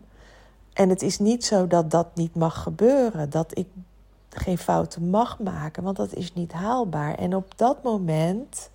En 0.73 0.89
het 0.89 1.01
is 1.01 1.19
niet 1.19 1.45
zo 1.45 1.67
dat 1.67 1.91
dat 1.91 2.15
niet 2.15 2.35
mag 2.35 2.63
gebeuren. 2.63 3.29
Dat 3.29 3.57
ik 3.57 3.67
geen 4.35 4.57
fouten 4.57 5.09
mag 5.09 5.39
maken, 5.39 5.83
want 5.83 5.97
dat 5.97 6.13
is 6.13 6.33
niet 6.33 6.51
haalbaar. 6.51 7.15
En 7.15 7.35
op 7.35 7.57
dat 7.57 7.83
moment 7.83 8.69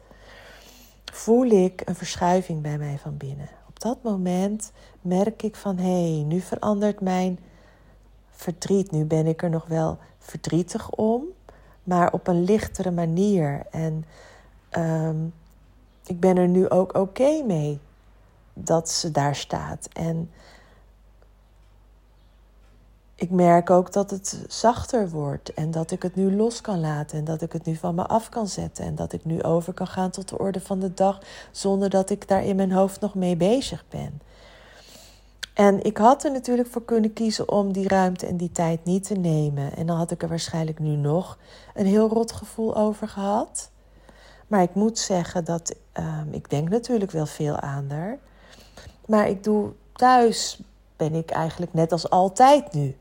voel 1.12 1.44
ik 1.44 1.82
een 1.84 1.94
verschuiving 1.94 2.62
bij 2.62 2.78
mij 2.78 2.98
van 2.98 3.16
binnen. 3.16 3.48
Op 3.68 3.80
dat 3.80 4.02
moment 4.02 4.72
merk 5.00 5.42
ik 5.42 5.56
van 5.56 5.76
hé, 5.76 6.12
hey, 6.14 6.22
nu 6.22 6.40
verandert 6.40 7.00
mijn 7.00 7.38
verdriet. 8.30 8.90
Nu 8.90 9.04
ben 9.04 9.26
ik 9.26 9.42
er 9.42 9.50
nog 9.50 9.66
wel 9.66 9.98
verdrietig 10.18 10.90
om, 10.90 11.22
maar 11.82 12.12
op 12.12 12.26
een 12.26 12.44
lichtere 12.44 12.90
manier. 12.90 13.66
En 13.70 14.04
ehm, 14.68 15.16
ik 16.06 16.20
ben 16.20 16.36
er 16.36 16.48
nu 16.48 16.68
ook 16.68 16.94
oké 16.94 17.42
mee 17.46 17.80
dat 18.54 18.90
ze 18.90 19.10
daar 19.10 19.36
staat. 19.36 19.88
En 19.92 20.30
ik 23.16 23.30
merk 23.30 23.70
ook 23.70 23.92
dat 23.92 24.10
het 24.10 24.44
zachter 24.48 25.10
wordt 25.10 25.54
en 25.54 25.70
dat 25.70 25.90
ik 25.90 26.02
het 26.02 26.14
nu 26.14 26.36
los 26.36 26.60
kan 26.60 26.80
laten 26.80 27.18
en 27.18 27.24
dat 27.24 27.42
ik 27.42 27.52
het 27.52 27.64
nu 27.64 27.76
van 27.76 27.94
me 27.94 28.06
af 28.06 28.28
kan 28.28 28.48
zetten 28.48 28.84
en 28.84 28.94
dat 28.94 29.12
ik 29.12 29.24
nu 29.24 29.42
over 29.42 29.72
kan 29.72 29.86
gaan 29.86 30.10
tot 30.10 30.28
de 30.28 30.38
orde 30.38 30.60
van 30.60 30.80
de 30.80 30.94
dag 30.94 31.20
zonder 31.50 31.90
dat 31.90 32.10
ik 32.10 32.28
daar 32.28 32.44
in 32.44 32.56
mijn 32.56 32.72
hoofd 32.72 33.00
nog 33.00 33.14
mee 33.14 33.36
bezig 33.36 33.84
ben. 33.88 34.20
En 35.54 35.82
ik 35.84 35.96
had 35.96 36.24
er 36.24 36.32
natuurlijk 36.32 36.68
voor 36.68 36.84
kunnen 36.84 37.12
kiezen 37.12 37.50
om 37.50 37.72
die 37.72 37.88
ruimte 37.88 38.26
en 38.26 38.36
die 38.36 38.52
tijd 38.52 38.84
niet 38.84 39.06
te 39.06 39.14
nemen. 39.14 39.76
En 39.76 39.86
dan 39.86 39.96
had 39.96 40.10
ik 40.10 40.22
er 40.22 40.28
waarschijnlijk 40.28 40.78
nu 40.78 40.96
nog 40.96 41.38
een 41.74 41.86
heel 41.86 42.08
rot 42.08 42.32
gevoel 42.32 42.76
over 42.76 43.08
gehad. 43.08 43.70
Maar 44.46 44.62
ik 44.62 44.74
moet 44.74 44.98
zeggen 44.98 45.44
dat 45.44 45.74
um, 45.94 46.32
ik 46.32 46.50
denk 46.50 46.68
natuurlijk 46.68 47.10
wel 47.10 47.26
veel 47.26 47.56
aan 47.60 47.90
haar. 47.90 48.18
Maar 49.06 49.28
ik 49.28 49.44
doe 49.44 49.72
thuis 49.92 50.60
ben 50.96 51.14
ik 51.14 51.30
eigenlijk 51.30 51.74
net 51.74 51.92
als 51.92 52.10
altijd 52.10 52.72
nu. 52.72 52.96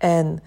En 0.00 0.42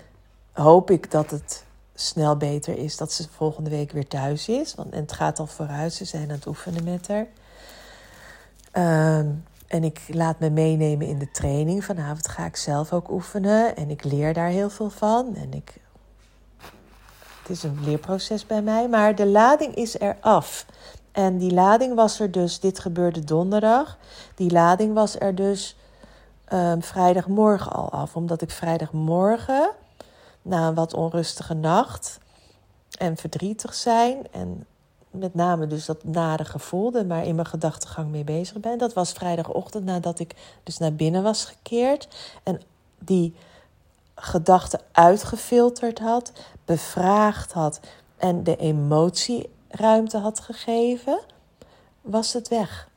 hoop 0.51 0.91
ik 0.91 1.11
dat 1.11 1.31
het 1.31 1.63
snel 1.95 2.37
beter 2.37 2.77
is 2.77 2.97
dat 2.97 3.11
ze 3.11 3.29
volgende 3.29 3.69
week 3.69 3.91
weer 3.91 4.07
thuis 4.07 4.47
is. 4.47 4.75
Want, 4.75 4.93
en 4.93 5.01
het 5.01 5.11
gaat 5.11 5.39
al 5.39 5.47
vooruit, 5.47 5.93
ze 5.93 6.05
zijn 6.05 6.23
aan 6.23 6.35
het 6.35 6.45
oefenen 6.45 6.83
met 6.83 7.07
haar. 7.07 7.27
Ehm, 8.71 9.27
en 9.67 9.83
ik 9.83 10.01
laat 10.07 10.39
me 10.39 10.49
meenemen 10.49 11.07
in 11.07 11.19
de 11.19 11.31
training. 11.31 11.85
Vanavond 11.85 12.27
ga 12.27 12.45
ik 12.45 12.55
zelf 12.55 12.93
ook 12.93 13.09
oefenen. 13.09 13.75
En 13.75 13.89
ik 13.89 14.03
leer 14.03 14.33
daar 14.33 14.47
heel 14.47 14.69
veel 14.69 14.89
van. 14.89 15.35
En 15.35 15.53
ik... 15.53 15.73
Het 17.41 17.49
is 17.49 17.63
een 17.63 17.83
leerproces 17.83 18.45
bij 18.45 18.61
mij. 18.61 18.87
Maar 18.89 19.15
de 19.15 19.27
lading 19.27 19.75
is 19.75 19.99
er 19.99 20.17
af. 20.19 20.65
En 21.11 21.37
die 21.37 21.51
lading 21.51 21.95
was 21.95 22.19
er 22.19 22.31
dus, 22.31 22.59
dit 22.59 22.79
gebeurde 22.79 23.23
donderdag. 23.23 23.97
Die 24.35 24.51
lading 24.51 24.93
was 24.93 25.19
er 25.19 25.35
dus 25.35 25.75
um, 26.53 26.83
vrijdagmorgen 26.83 27.71
al 27.71 27.89
af. 27.91 28.15
Omdat 28.15 28.41
ik 28.41 28.51
vrijdagmorgen, 28.51 29.69
na 30.41 30.67
een 30.67 30.73
wat 30.73 30.93
onrustige 30.93 31.53
nacht 31.53 32.19
en 32.97 33.17
verdrietig 33.17 33.73
zijn 33.73 34.27
en 34.31 34.65
met 35.11 35.33
name 35.33 35.67
dus 35.67 35.85
dat 35.85 36.03
nare 36.03 36.45
gevoelde, 36.45 37.05
maar 37.05 37.25
in 37.25 37.35
mijn 37.35 37.47
gedachtegang 37.47 38.11
mee 38.11 38.23
bezig 38.23 38.59
ben. 38.59 38.77
Dat 38.77 38.93
was 38.93 39.11
vrijdagochtend 39.11 39.85
nadat 39.85 40.19
ik 40.19 40.35
dus 40.63 40.77
naar 40.77 40.93
binnen 40.93 41.23
was 41.23 41.45
gekeerd 41.45 42.07
en 42.43 42.61
die 42.99 43.35
gedachten 44.15 44.79
uitgefilterd 44.91 45.99
had, 45.99 46.31
bevraagd 46.65 47.51
had 47.51 47.79
en 48.17 48.43
de 48.43 48.55
emotieruimte 48.55 50.17
had 50.17 50.39
gegeven, 50.39 51.19
was 52.01 52.33
het 52.33 52.47
weg. 52.47 52.87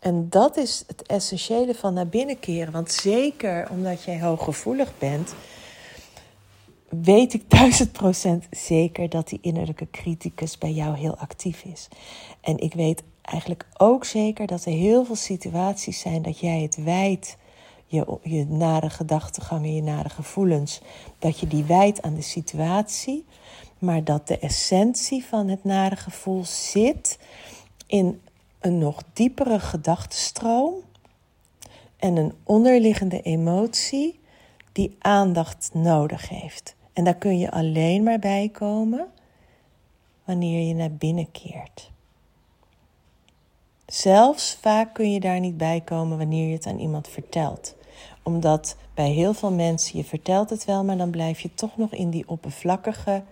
En 0.00 0.28
dat 0.28 0.56
is 0.56 0.84
het 0.86 1.02
essentiële 1.06 1.74
van 1.74 1.94
naar 1.94 2.08
binnen 2.08 2.38
keren. 2.40 2.72
Want 2.72 2.92
zeker 2.92 3.68
omdat 3.70 4.02
jij 4.02 4.20
hooggevoelig 4.20 4.98
bent, 4.98 5.34
weet 6.88 7.34
ik 7.34 7.50
duizend 7.50 7.92
procent 7.92 8.46
zeker 8.50 9.08
dat 9.08 9.28
die 9.28 9.38
innerlijke 9.42 9.90
criticus 9.90 10.58
bij 10.58 10.72
jou 10.72 10.96
heel 10.96 11.16
actief 11.16 11.62
is. 11.62 11.88
En 12.40 12.58
ik 12.58 12.74
weet 12.74 13.02
eigenlijk 13.22 13.66
ook 13.76 14.04
zeker 14.04 14.46
dat 14.46 14.64
er 14.64 14.72
heel 14.72 15.04
veel 15.04 15.16
situaties 15.16 16.00
zijn 16.00 16.22
dat 16.22 16.38
jij 16.38 16.60
het 16.60 16.84
wijt, 16.84 17.36
je, 17.86 18.18
je 18.22 18.44
nare 18.44 18.90
gedachtegangen, 18.90 19.74
je 19.74 19.82
nare 19.82 20.08
gevoelens, 20.08 20.80
dat 21.18 21.38
je 21.38 21.46
die 21.46 21.64
wijt 21.64 22.02
aan 22.02 22.14
de 22.14 22.22
situatie, 22.22 23.24
maar 23.78 24.04
dat 24.04 24.28
de 24.28 24.38
essentie 24.38 25.24
van 25.24 25.48
het 25.48 25.64
nare 25.64 25.96
gevoel 25.96 26.44
zit 26.44 27.18
in 27.86 28.20
een 28.60 28.78
nog 28.78 29.02
diepere 29.12 29.60
gedachtenstroom 29.60 30.74
en 31.96 32.16
een 32.16 32.32
onderliggende 32.44 33.22
emotie 33.22 34.20
die 34.72 34.96
aandacht 34.98 35.70
nodig 35.72 36.28
heeft. 36.28 36.76
En 36.92 37.04
daar 37.04 37.16
kun 37.16 37.38
je 37.38 37.50
alleen 37.50 38.02
maar 38.02 38.18
bij 38.18 38.48
komen 38.48 39.06
wanneer 40.24 40.66
je 40.66 40.74
naar 40.74 40.92
binnen 40.92 41.30
keert. 41.30 41.90
Zelfs 43.86 44.58
vaak 44.60 44.94
kun 44.94 45.12
je 45.12 45.20
daar 45.20 45.40
niet 45.40 45.56
bij 45.56 45.80
komen 45.80 46.18
wanneer 46.18 46.46
je 46.46 46.54
het 46.54 46.66
aan 46.66 46.78
iemand 46.78 47.08
vertelt. 47.08 47.76
Omdat 48.22 48.76
bij 48.94 49.10
heel 49.10 49.34
veel 49.34 49.52
mensen 49.52 49.98
je 49.98 50.04
vertelt 50.04 50.50
het 50.50 50.64
wel, 50.64 50.84
maar 50.84 50.96
dan 50.96 51.10
blijf 51.10 51.40
je 51.40 51.54
toch 51.54 51.76
nog 51.76 51.92
in 51.92 52.10
die 52.10 52.28
oppervlakkige 52.28 53.22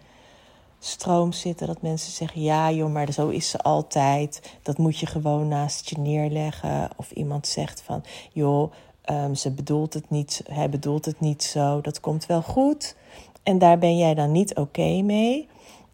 stroom 0.87 1.33
zitten. 1.33 1.67
Dat 1.67 1.83
mensen 1.83 2.13
zeggen: 2.13 2.43
ja, 2.43 2.71
joh, 2.71 2.93
maar 2.93 3.13
zo 3.13 3.29
is 3.29 3.51
ze 3.51 3.59
altijd. 3.59 4.59
Dat 4.63 4.79
moet 4.79 4.99
je 4.99 5.07
gewoon 5.07 5.49
naast 5.49 5.89
je 5.89 5.99
neerleggen. 5.99 6.89
Of 6.97 7.11
iemand 7.11 7.47
zegt 7.47 7.83
van: 7.83 8.05
joh, 8.33 8.73
um, 9.11 9.35
ze 9.35 9.51
bedoelt 9.51 9.95
het 9.95 10.11
niet, 10.11 10.43
hij 10.51 10.69
bedoelt 10.69 11.05
het 11.05 11.21
niet 11.21 11.43
zo. 11.43 11.81
Dat 11.81 12.01
komt 12.01 12.27
wel 12.27 12.43
goed. 12.43 12.97
En 13.43 13.59
daar 13.59 13.79
ben 13.79 13.99
jij 13.99 14.15
dan 14.15 14.33
niet 14.33 14.55
oké 14.55 15.03
mee. 15.03 15.49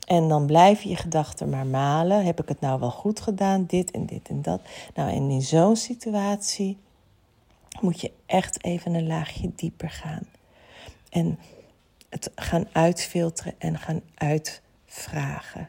En 0.07 0.29
dan 0.29 0.47
blijven 0.47 0.91
je 0.91 0.97
gedachten 0.97 1.49
maar 1.49 1.67
malen. 1.67 2.25
Heb 2.25 2.41
ik 2.41 2.49
het 2.49 2.61
nou 2.61 2.81
wel 2.81 2.91
goed 2.91 3.21
gedaan? 3.21 3.65
Dit 3.67 3.91
en 3.91 4.07
dit 4.07 4.29
en 4.29 4.43
dat. 4.43 4.61
Nou, 4.95 5.11
en 5.11 5.31
in 5.31 5.43
zo'n 5.43 5.77
situatie 5.77 6.79
moet 7.81 8.01
je 8.01 8.13
echt 8.27 8.65
even 8.65 8.95
een 8.95 9.07
laagje 9.07 9.51
dieper 9.57 9.91
gaan. 9.91 10.27
En 11.11 11.39
het 12.09 12.31
gaan 12.35 12.69
uitfilteren 12.73 13.55
en 13.59 13.79
gaan 13.79 14.01
uit 14.15 14.62
vragen. 14.93 15.69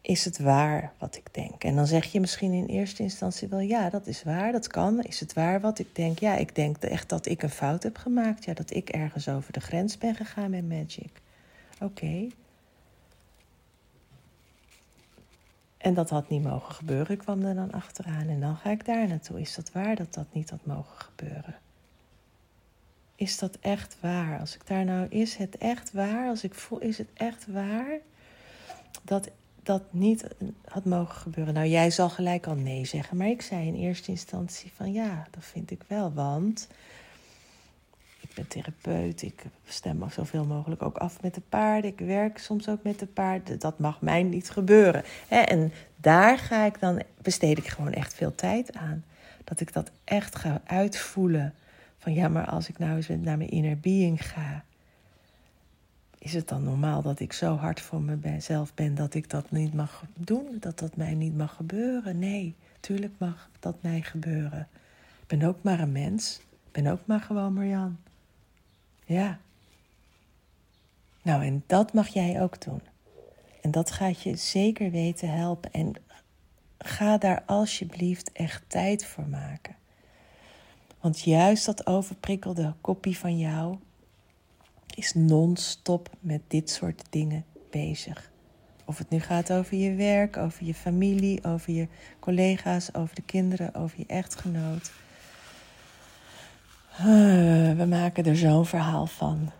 is 0.00 0.24
het 0.24 0.38
waar 0.38 0.92
wat 0.98 1.16
ik 1.16 1.34
denk? 1.34 1.64
En 1.64 1.76
dan 1.76 1.86
zeg 1.86 2.12
je 2.12 2.20
misschien 2.20 2.52
in 2.52 2.66
eerste 2.66 3.02
instantie 3.02 3.48
wel, 3.48 3.60
ja, 3.60 3.90
dat 3.90 4.06
is 4.06 4.22
waar, 4.22 4.52
dat 4.52 4.66
kan. 4.66 5.02
Is 5.02 5.20
het 5.20 5.32
waar 5.32 5.60
wat 5.60 5.78
ik 5.78 5.94
denk? 5.94 6.18
Ja, 6.18 6.36
ik 6.36 6.54
denk 6.54 6.76
echt 6.76 7.08
dat 7.08 7.26
ik 7.26 7.42
een 7.42 7.50
fout 7.50 7.82
heb 7.82 7.96
gemaakt. 7.96 8.44
Ja, 8.44 8.54
dat 8.54 8.74
ik 8.74 8.88
ergens 8.88 9.28
over 9.28 9.52
de 9.52 9.60
grens 9.60 9.98
ben 9.98 10.14
gegaan 10.14 10.50
met 10.50 10.68
Magic. 10.68 11.10
Oké. 11.80 12.28
En 15.78 15.94
dat 15.94 16.10
had 16.10 16.28
niet 16.28 16.42
mogen 16.42 16.74
gebeuren. 16.74 17.12
Ik 17.12 17.18
kwam 17.18 17.42
er 17.42 17.54
dan 17.54 17.72
achteraan 17.72 18.28
en 18.28 18.40
dan 18.40 18.56
ga 18.56 18.70
ik 18.70 18.84
daar 18.84 19.08
naartoe. 19.08 19.40
Is 19.40 19.54
dat 19.54 19.72
waar 19.72 19.96
dat 19.96 20.14
dat 20.14 20.26
niet 20.32 20.50
had 20.50 20.66
mogen 20.66 20.98
gebeuren? 20.98 21.54
Is 23.16 23.38
dat 23.38 23.58
echt 23.60 23.96
waar? 24.00 24.40
Als 24.40 24.54
ik 24.54 24.66
daar 24.66 24.84
nou, 24.84 25.06
is 25.08 25.36
het 25.36 25.58
echt 25.58 25.92
waar? 25.92 26.28
Als 26.28 26.44
ik 26.44 26.54
voel, 26.54 26.78
is 26.78 26.98
het 26.98 27.08
echt 27.14 27.46
waar 27.46 27.98
dat 29.02 29.30
dat 29.62 29.82
niet 29.90 30.24
had 30.64 30.84
mogen 30.84 31.16
gebeuren? 31.16 31.54
Nou, 31.54 31.66
jij 31.66 31.90
zal 31.90 32.10
gelijk 32.10 32.46
al 32.46 32.54
nee 32.54 32.84
zeggen, 32.84 33.16
maar 33.16 33.28
ik 33.28 33.42
zei 33.42 33.66
in 33.66 33.74
eerste 33.74 34.10
instantie 34.10 34.72
van 34.76 34.92
ja, 34.92 35.26
dat 35.30 35.44
vind 35.44 35.70
ik 35.70 35.82
wel, 35.86 36.12
want 36.12 36.68
ik 38.20 38.34
ben 38.34 38.48
therapeut, 38.48 39.22
ik 39.22 39.44
stem 39.68 40.10
zoveel 40.10 40.44
mogelijk 40.44 40.82
ook 40.82 40.96
af 40.96 41.22
met 41.22 41.34
de 41.34 41.42
paarden, 41.48 41.90
ik 41.90 41.98
werk 41.98 42.38
soms 42.38 42.68
ook 42.68 42.82
met 42.82 42.98
de 42.98 43.06
paarden, 43.06 43.58
dat 43.58 43.78
mag 43.78 44.00
mij 44.00 44.22
niet 44.22 44.50
gebeuren. 44.50 45.04
En 45.28 45.72
daar 45.96 46.38
ga 46.38 46.64
ik 46.64 46.80
dan, 46.80 47.02
besteed 47.22 47.58
ik 47.58 47.68
gewoon 47.68 47.92
echt 47.92 48.14
veel 48.14 48.34
tijd 48.34 48.76
aan. 48.76 49.04
Dat 49.44 49.60
ik 49.60 49.72
dat 49.72 49.90
echt 50.04 50.36
ga 50.36 50.60
uitvoelen. 50.64 51.54
Van 52.04 52.14
ja, 52.14 52.28
maar 52.28 52.46
als 52.46 52.68
ik 52.68 52.78
nou 52.78 52.96
eens 52.96 53.08
naar 53.08 53.36
mijn 53.36 53.50
inner 53.50 53.78
being 53.78 54.26
ga, 54.26 54.64
is 56.18 56.32
het 56.32 56.48
dan 56.48 56.64
normaal 56.64 57.02
dat 57.02 57.20
ik 57.20 57.32
zo 57.32 57.56
hard 57.56 57.80
voor 57.80 58.02
mezelf 58.02 58.74
ben 58.74 58.94
dat 58.94 59.14
ik 59.14 59.30
dat 59.30 59.50
niet 59.50 59.74
mag 59.74 60.04
doen? 60.14 60.56
Dat 60.60 60.78
dat 60.78 60.96
mij 60.96 61.14
niet 61.14 61.36
mag 61.36 61.54
gebeuren? 61.54 62.18
Nee, 62.18 62.54
tuurlijk 62.80 63.12
mag 63.18 63.50
dat 63.60 63.76
mij 63.80 64.02
gebeuren. 64.02 64.68
Ik 65.20 65.26
ben 65.26 65.42
ook 65.42 65.62
maar 65.62 65.80
een 65.80 65.92
mens. 65.92 66.40
Ik 66.66 66.72
ben 66.82 66.86
ook 66.86 67.00
maar 67.04 67.20
gewoon 67.20 67.52
Marjan. 67.52 67.98
Ja. 69.04 69.38
Nou, 71.22 71.44
en 71.44 71.62
dat 71.66 71.92
mag 71.92 72.08
jij 72.08 72.42
ook 72.42 72.60
doen. 72.60 72.80
En 73.62 73.70
dat 73.70 73.90
gaat 73.90 74.22
je 74.22 74.36
zeker 74.36 74.90
weten 74.90 75.30
helpen. 75.30 75.72
En 75.72 75.92
ga 76.78 77.18
daar 77.18 77.42
alsjeblieft 77.46 78.32
echt 78.32 78.62
tijd 78.66 79.04
voor 79.04 79.28
maken. 79.28 79.74
Want 81.04 81.20
juist 81.20 81.66
dat 81.66 81.86
overprikkelde 81.86 82.74
kopie 82.80 83.18
van 83.18 83.38
jou 83.38 83.76
is 84.94 85.14
non-stop 85.14 86.10
met 86.20 86.40
dit 86.48 86.70
soort 86.70 87.02
dingen 87.10 87.44
bezig. 87.70 88.30
Of 88.84 88.98
het 88.98 89.10
nu 89.10 89.20
gaat 89.20 89.52
over 89.52 89.76
je 89.76 89.94
werk, 89.94 90.36
over 90.36 90.64
je 90.64 90.74
familie, 90.74 91.44
over 91.44 91.72
je 91.72 91.88
collega's, 92.18 92.94
over 92.94 93.14
de 93.14 93.22
kinderen, 93.22 93.74
over 93.74 93.98
je 93.98 94.06
echtgenoot. 94.06 94.92
Ah, 96.96 97.76
we 97.76 97.86
maken 97.88 98.24
er 98.24 98.36
zo'n 98.36 98.66
verhaal 98.66 99.06
van. 99.06 99.50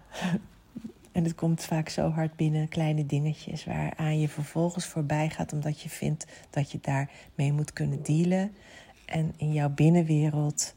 En 1.13 1.25
het 1.25 1.35
komt 1.35 1.63
vaak 1.63 1.89
zo 1.89 2.11
hard 2.11 2.37
binnen, 2.37 2.69
kleine 2.69 3.07
dingetjes, 3.07 3.65
waaraan 3.65 4.21
je 4.21 4.29
vervolgens 4.29 4.87
voorbij 4.87 5.31
gaat 5.31 5.53
omdat 5.53 5.81
je 5.81 5.89
vindt 5.89 6.27
dat 6.51 6.71
je 6.71 6.79
daarmee 6.81 7.53
moet 7.53 7.73
kunnen 7.73 8.03
dealen. 8.03 8.55
En 9.05 9.35
in 9.37 9.53
jouw 9.53 9.71
binnenwereld, 9.71 10.75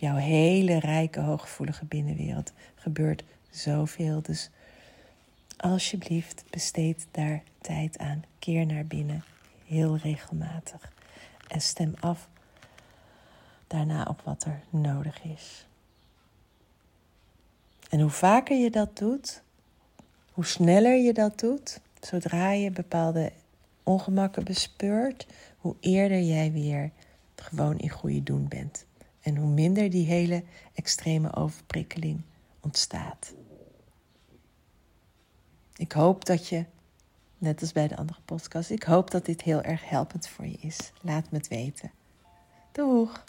jouw 0.00 0.16
hele 0.16 0.78
rijke, 0.78 1.20
hooggevoelige 1.20 1.84
binnenwereld, 1.84 2.52
gebeurt 2.74 3.24
zoveel. 3.50 4.22
Dus 4.22 4.50
alsjeblieft, 5.56 6.44
besteed 6.50 7.06
daar 7.10 7.42
tijd 7.60 7.98
aan. 7.98 8.24
Keer 8.38 8.66
naar 8.66 8.86
binnen, 8.86 9.24
heel 9.66 9.96
regelmatig. 9.96 10.92
En 11.48 11.60
stem 11.60 11.94
af 12.00 12.28
daarna 13.66 14.04
op 14.04 14.20
wat 14.24 14.44
er 14.44 14.60
nodig 14.70 15.22
is. 15.22 15.66
En 17.88 18.00
hoe 18.00 18.10
vaker 18.10 18.56
je 18.56 18.70
dat 18.70 18.98
doet, 18.98 19.42
hoe 20.32 20.46
sneller 20.46 20.96
je 20.96 21.12
dat 21.12 21.38
doet, 21.38 21.80
zodra 22.00 22.52
je 22.52 22.70
bepaalde 22.70 23.32
ongemakken 23.82 24.44
bespeurt, 24.44 25.26
hoe 25.58 25.76
eerder 25.80 26.20
jij 26.20 26.52
weer 26.52 26.90
gewoon 27.36 27.78
in 27.78 27.90
goede 27.90 28.22
doen 28.22 28.48
bent. 28.48 28.88
En 29.30 29.36
hoe 29.36 29.50
minder 29.50 29.90
die 29.90 30.06
hele 30.06 30.44
extreme 30.74 31.34
overprikkeling 31.34 32.22
ontstaat. 32.60 33.34
Ik 35.76 35.92
hoop 35.92 36.24
dat 36.24 36.48
je, 36.48 36.64
net 37.38 37.60
als 37.60 37.72
bij 37.72 37.88
de 37.88 37.96
andere 37.96 38.20
podcast, 38.24 38.70
ik 38.70 38.82
hoop 38.82 39.10
dat 39.10 39.24
dit 39.24 39.42
heel 39.42 39.62
erg 39.62 39.88
helpend 39.88 40.28
voor 40.28 40.46
je 40.46 40.56
is. 40.60 40.92
Laat 41.00 41.30
me 41.30 41.38
het 41.38 41.48
weten. 41.48 41.92
Doeg! 42.72 43.24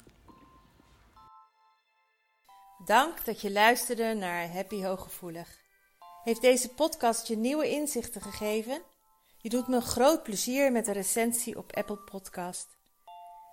Dank 2.86 3.26
dat 3.26 3.42
je 3.42 3.52
luisterde 3.52 4.14
naar 4.14 4.52
Happy 4.52 4.84
Hooggevoelig. 4.84 5.58
Heeft 6.24 6.42
deze 6.42 6.70
podcast 6.70 7.28
je 7.28 7.38
nieuwe 7.38 7.70
inzichten 7.70 8.22
gegeven? 8.22 8.82
Je 9.38 9.50
doet 9.50 9.68
me 9.68 9.82
groot 9.82 10.24
plezier 10.24 10.72
met 10.72 10.88
een 10.88 10.94
recensie 10.94 11.58
op 11.58 11.76
Apple 11.76 11.98
Podcast. 11.98 12.81